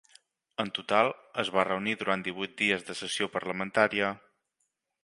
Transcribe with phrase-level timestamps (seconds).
[0.63, 1.09] En total,
[1.43, 4.15] es va reunir durant divuit dies de sessió parlamentària.